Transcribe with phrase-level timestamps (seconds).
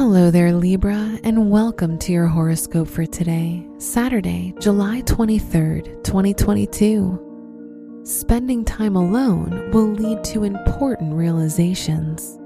[0.00, 8.00] Hello there, Libra, and welcome to your horoscope for today, Saturday, July 23rd, 2022.
[8.04, 12.38] Spending time alone will lead to important realizations.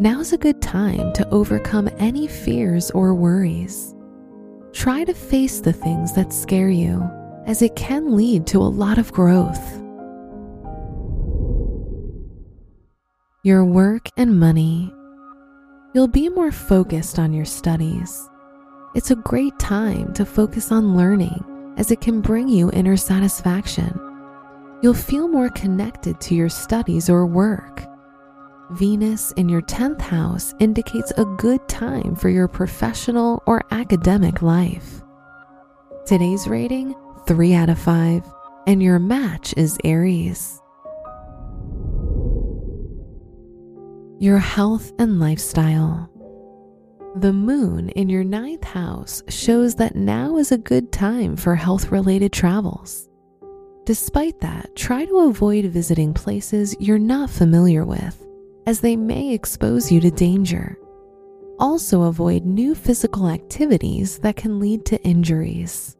[0.00, 3.94] Now's a good time to overcome any fears or worries.
[4.72, 7.08] Try to face the things that scare you,
[7.46, 9.80] as it can lead to a lot of growth.
[13.44, 14.92] Your work and money
[15.94, 18.30] You'll be more focused on your studies.
[18.94, 21.44] It's a great time to focus on learning
[21.76, 24.00] as it can bring you inner satisfaction.
[24.82, 27.84] You'll feel more connected to your studies or work.
[28.70, 35.02] Venus in your 10th house indicates a good time for your professional or academic life.
[36.06, 36.94] Today's rating
[37.26, 38.24] 3 out of 5,
[38.66, 40.61] and your match is Aries.
[44.22, 46.08] Your health and lifestyle.
[47.16, 51.90] The moon in your ninth house shows that now is a good time for health
[51.90, 53.08] related travels.
[53.84, 58.24] Despite that, try to avoid visiting places you're not familiar with,
[58.64, 60.78] as they may expose you to danger.
[61.58, 65.96] Also, avoid new physical activities that can lead to injuries.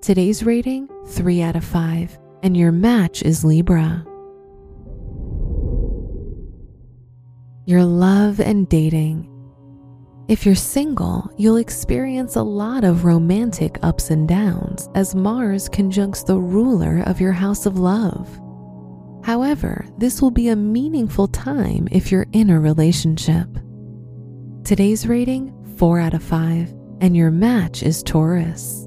[0.00, 4.07] Today's rating 3 out of 5, and your match is Libra.
[7.68, 9.28] Your love and dating.
[10.26, 16.22] If you're single, you'll experience a lot of romantic ups and downs as Mars conjuncts
[16.22, 18.26] the ruler of your house of love.
[19.22, 23.46] However, this will be a meaningful time if you're in a relationship.
[24.64, 28.86] Today's rating 4 out of 5, and your match is Taurus.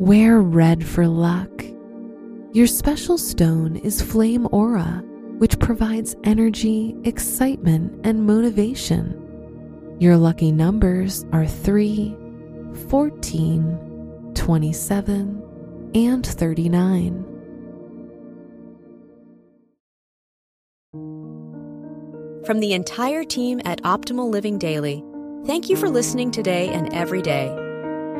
[0.00, 1.64] Wear red for luck.
[2.50, 5.04] Your special stone is Flame Aura
[5.42, 9.96] which provides energy, excitement, and motivation.
[9.98, 12.16] Your lucky numbers are 3,
[12.88, 17.24] 14, 27, and 39.
[22.46, 25.02] From the entire team at Optimal Living Daily,
[25.44, 27.48] thank you for listening today and every day.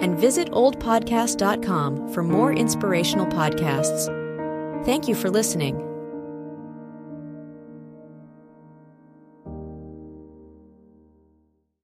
[0.00, 4.08] And visit oldpodcast.com for more inspirational podcasts.
[4.84, 5.91] Thank you for listening.